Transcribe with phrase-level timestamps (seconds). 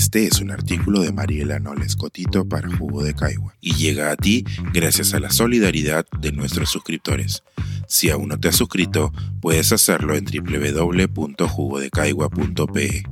[0.00, 4.16] Este es un artículo de Mariela Noles Cotito para Jugo de Caigua y llega a
[4.16, 7.42] ti gracias a la solidaridad de nuestros suscriptores.
[7.86, 13.02] Si aún no te has suscrito, puedes hacerlo en www.jugodecaigua.pe.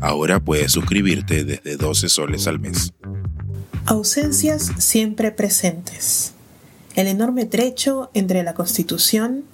[0.00, 2.94] Ahora puedes suscribirte desde 12 soles al mes.
[3.84, 6.32] Ausencias siempre presentes.
[6.94, 9.44] El enorme trecho entre la Constitución,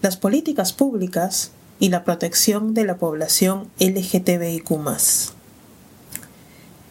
[0.00, 5.36] las políticas públicas y la protección de la población LGTBIQ.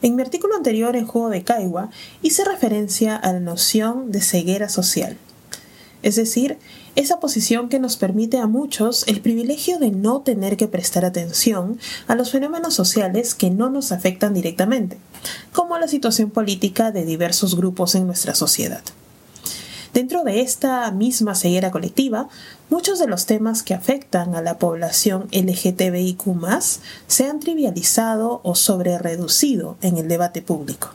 [0.07, 1.89] En mi artículo anterior en Juego de Caigua
[2.21, 5.17] hice referencia a la noción de ceguera social,
[6.01, 6.57] es decir,
[6.95, 11.77] esa posición que nos permite a muchos el privilegio de no tener que prestar atención
[12.07, 14.97] a los fenómenos sociales que no nos afectan directamente,
[15.51, 18.83] como la situación política de diversos grupos en nuestra sociedad.
[19.97, 22.29] Dentro de esta misma ceguera colectiva,
[22.69, 26.21] muchos de los temas que afectan a la población LGTBIQ
[27.07, 30.89] se han trivializado o sobre-reducido en el debate público.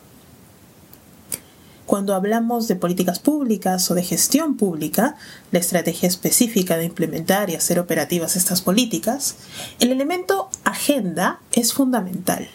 [1.84, 5.16] Cuando hablamos de políticas públicas o de gestión pública,
[5.50, 9.34] la estrategia específica de implementar y hacer operativas estas políticas,
[9.81, 12.47] el elemento agenda es fundamental.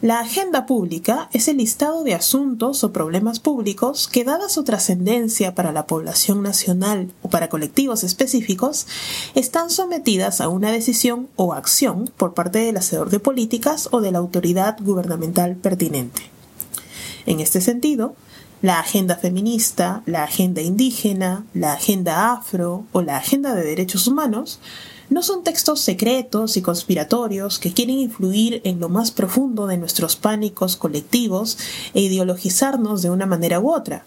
[0.00, 5.56] La agenda pública es el listado de asuntos o problemas públicos que, dada su trascendencia
[5.56, 8.86] para la población nacional o para colectivos específicos,
[9.34, 14.12] están sometidas a una decisión o acción por parte del hacedor de políticas o de
[14.12, 16.22] la autoridad gubernamental pertinente.
[17.26, 18.14] En este sentido,
[18.62, 24.60] la agenda feminista, la agenda indígena, la agenda afro o la agenda de derechos humanos
[25.10, 30.16] no son textos secretos y conspiratorios que quieren influir en lo más profundo de nuestros
[30.16, 31.58] pánicos colectivos
[31.94, 34.04] e ideologizarnos de una manera u otra.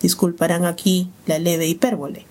[0.00, 2.26] Disculparán aquí la leve hipérbole.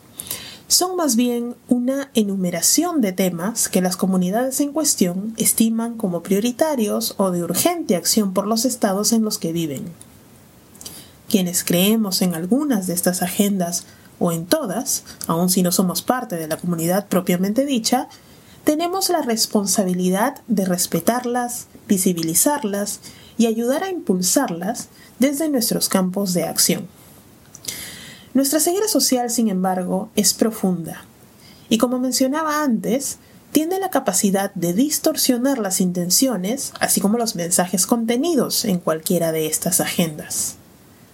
[0.68, 7.14] Son más bien una enumeración de temas que las comunidades en cuestión estiman como prioritarios
[7.18, 9.86] o de urgente acción por los estados en los que viven.
[11.30, 13.86] Quienes creemos en algunas de estas agendas
[14.20, 18.08] o en todas, aun si no somos parte de la comunidad propiamente dicha,
[18.64, 23.00] tenemos la responsabilidad de respetarlas, visibilizarlas
[23.38, 24.90] y ayudar a impulsarlas
[25.20, 26.88] desde nuestros campos de acción.
[28.34, 31.06] Nuestra ceguera social, sin embargo, es profunda
[31.70, 33.18] y como mencionaba antes,
[33.52, 39.48] tiene la capacidad de distorsionar las intenciones, así como los mensajes contenidos en cualquiera de
[39.48, 40.57] estas agendas.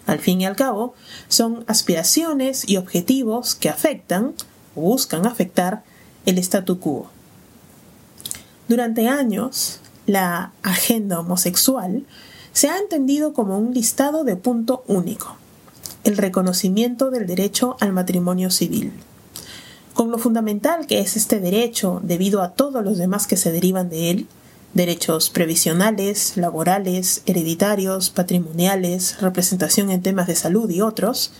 [0.06, 0.94] Al fin y al cabo,
[1.28, 4.34] son aspiraciones y objetivos que afectan
[4.76, 5.84] o buscan afectar
[6.26, 7.10] el statu quo.
[8.68, 12.06] Durante años, la agenda homosexual
[12.52, 15.38] se ha entendido como un listado de punto único,
[16.04, 18.94] el reconocimiento del derecho al matrimonio civil.
[19.94, 23.90] Con lo fundamental que es este derecho debido a todos los demás que se derivan
[23.90, 24.28] de él,
[24.74, 31.32] derechos previsionales, laborales, hereditarios, patrimoniales, representación en temas de salud y otros,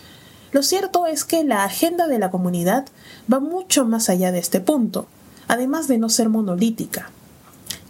[0.52, 2.86] lo cierto es que la agenda de la comunidad
[3.32, 5.08] va mucho más allá de este punto,
[5.48, 7.10] además de no ser monolítica.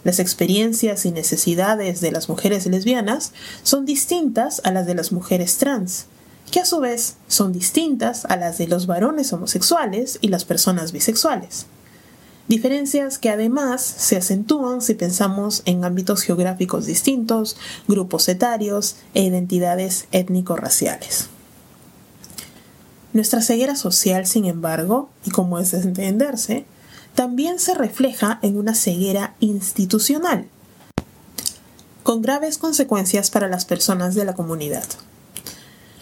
[0.03, 5.57] Las experiencias y necesidades de las mujeres lesbianas son distintas a las de las mujeres
[5.57, 6.05] trans,
[6.51, 10.91] que a su vez son distintas a las de los varones homosexuales y las personas
[10.91, 11.65] bisexuales.
[12.47, 17.57] Diferencias que además se acentúan si pensamos en ámbitos geográficos distintos,
[17.87, 21.29] grupos etarios e identidades étnico-raciales.
[23.13, 26.65] Nuestra ceguera social, sin embargo, y como es de entenderse,
[27.15, 30.47] también se refleja en una ceguera institucional,
[32.03, 34.83] con graves consecuencias para las personas de la comunidad.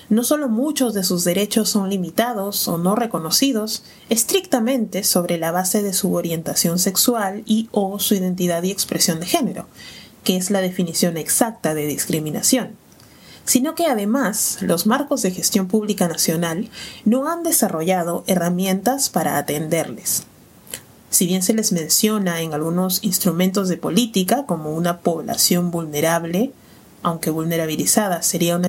[0.09, 5.81] No solo muchos de sus derechos son limitados o no reconocidos estrictamente sobre la base
[5.81, 9.68] de su orientación sexual y o su identidad y expresión de género,
[10.24, 12.75] que es la definición exacta de discriminación,
[13.46, 16.70] sino que además los marcos de gestión pública nacional
[17.06, 20.23] no han desarrollado herramientas para atenderles.
[21.09, 26.52] Si bien se les menciona en algunos instrumentos de política como una población vulnerable,
[27.03, 28.67] aunque vulnerabilizada sería una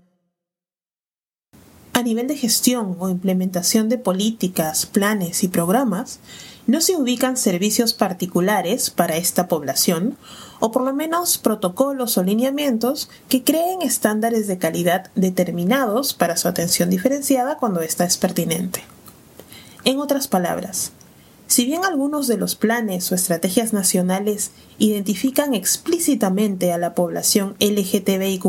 [1.94, 6.18] a nivel de gestión o implementación de políticas, planes y programas,
[6.66, 10.16] no se ubican servicios particulares para esta población,
[10.58, 16.48] o por lo menos protocolos o lineamientos que creen estándares de calidad determinados para su
[16.48, 18.82] atención diferenciada cuando ésta es pertinente.
[19.84, 20.90] En otras palabras,
[21.46, 28.42] si bien algunos de los planes o estrategias nacionales identifican explícitamente a la población LGTBIQ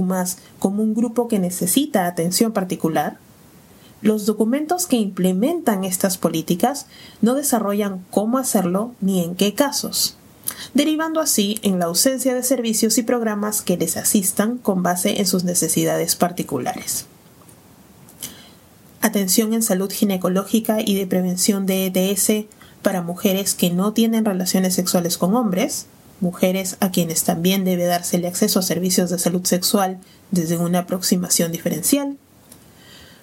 [0.57, 3.19] como un grupo que necesita atención particular,
[4.05, 6.85] los documentos que implementan estas políticas
[7.21, 10.15] no desarrollan cómo hacerlo ni en qué casos.
[10.75, 15.25] derivando así en la ausencia de servicios y programas que les asistan con base en
[15.25, 17.07] sus necesidades particulares.
[19.01, 22.45] Atención en salud ginecológica y de prevención de ETS
[22.83, 25.87] para mujeres que no tienen relaciones sexuales con hombres,
[26.21, 29.97] mujeres a quienes también debe dársele acceso a servicios de salud sexual
[30.29, 32.17] desde una aproximación diferencial,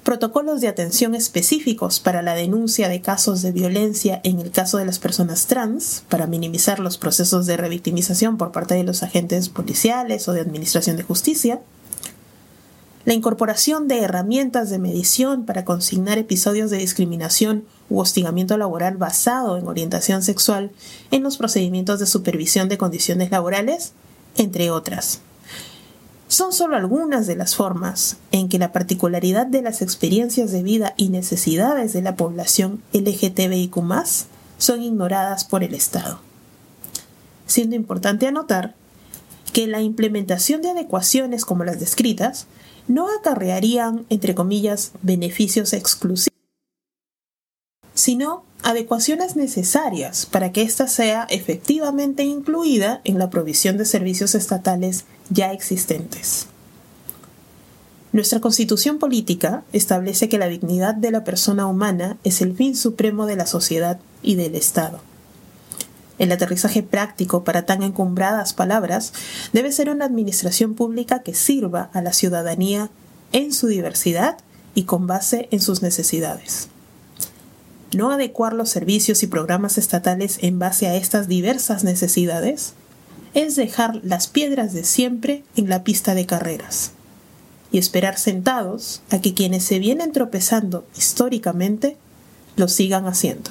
[0.02, 4.84] protocolos de atención específicos para la denuncia de casos de violencia en el caso de
[4.84, 10.26] las personas trans, para minimizar los procesos de revictimización por parte de los agentes policiales
[10.28, 11.60] o de administración de justicia,
[13.04, 19.58] la incorporación de herramientas de medición para consignar episodios de discriminación u hostigamiento laboral basado
[19.58, 20.70] en orientación sexual
[21.10, 23.93] en los procedimientos de supervisión de condiciones laborales,
[24.37, 25.20] entre otras
[26.32, 30.94] son solo algunas de las formas en que la particularidad de las experiencias de vida
[30.96, 33.76] y necesidades de la población LGTBIQ
[34.56, 36.20] son ignoradas por el Estado.
[37.46, 38.75] Siendo importante anotar
[39.52, 42.46] que la implementación de adecuaciones como las descritas
[42.88, 46.32] no acarrearían, entre comillas, beneficios exclusivos,
[47.93, 55.05] sino adecuaciones necesarias para que ésta sea efectivamente incluida en la provisión de servicios estatales
[55.31, 56.47] ya existentes.
[58.12, 63.26] Nuestra constitución política establece que la dignidad de la persona humana es el fin supremo
[63.26, 65.00] de la sociedad y del Estado.
[66.19, 69.14] El aterrizaje práctico para tan encumbradas palabras
[69.53, 72.91] debe ser una administración pública que sirva a la ciudadanía
[73.32, 74.37] en su diversidad
[74.75, 76.69] y con base en sus necesidades.
[77.94, 82.75] No adecuar los servicios y programas estatales en base a estas diversas necesidades
[83.35, 86.93] es dejar las piedras de siempre en la pista de carreras
[87.71, 91.97] y esperar sentados a que quienes se vienen tropezando históricamente
[92.56, 93.50] lo sigan haciendo.